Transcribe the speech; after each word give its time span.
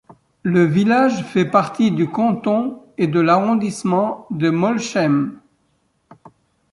Le 0.41 0.65
village 0.65 1.25
fait 1.25 1.45
partie 1.45 1.91
du 1.91 2.09
canton 2.09 2.81
et 2.97 3.05
de 3.05 3.19
l'arrondissement 3.19 4.25
de 4.31 4.49
Molsheim. 4.49 5.33